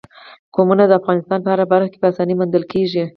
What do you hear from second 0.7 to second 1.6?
د افغانستان په